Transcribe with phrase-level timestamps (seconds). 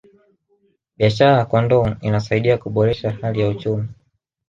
[0.97, 3.87] biashara ya kondoo inasaidia kuboresha hali ya uchumi